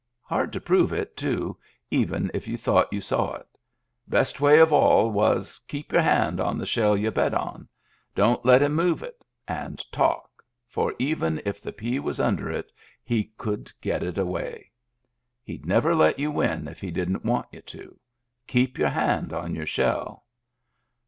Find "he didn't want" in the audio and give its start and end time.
16.81-17.45